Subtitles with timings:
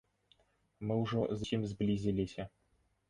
[0.87, 2.43] Мы ўжо зусім зблізіліся.